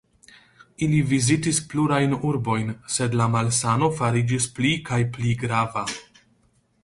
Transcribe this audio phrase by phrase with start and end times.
[0.85, 5.85] Ili vizitis plurajn urbojn, sed la malsano fariĝis pli kaj pli grava.